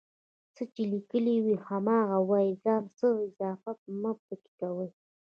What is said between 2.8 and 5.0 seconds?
څخه اضافه مه پکې کوئ